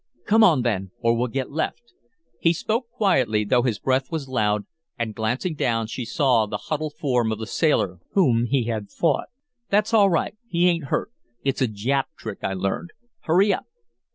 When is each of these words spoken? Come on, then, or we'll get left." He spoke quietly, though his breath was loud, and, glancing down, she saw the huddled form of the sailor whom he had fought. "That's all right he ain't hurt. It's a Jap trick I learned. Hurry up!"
Come 0.25 0.43
on, 0.43 0.63
then, 0.63 0.89
or 0.99 1.15
we'll 1.15 1.27
get 1.27 1.51
left." 1.51 1.93
He 2.39 2.53
spoke 2.53 2.89
quietly, 2.89 3.43
though 3.45 3.61
his 3.61 3.77
breath 3.77 4.11
was 4.11 4.27
loud, 4.27 4.65
and, 4.97 5.13
glancing 5.13 5.53
down, 5.53 5.85
she 5.85 6.05
saw 6.05 6.47
the 6.47 6.57
huddled 6.57 6.95
form 6.95 7.31
of 7.31 7.37
the 7.37 7.45
sailor 7.45 7.99
whom 8.13 8.45
he 8.47 8.63
had 8.63 8.89
fought. 8.89 9.27
"That's 9.69 9.93
all 9.93 10.09
right 10.09 10.35
he 10.47 10.67
ain't 10.67 10.85
hurt. 10.85 11.11
It's 11.43 11.61
a 11.61 11.67
Jap 11.67 12.05
trick 12.17 12.39
I 12.43 12.53
learned. 12.53 12.93
Hurry 13.25 13.53
up!" 13.53 13.67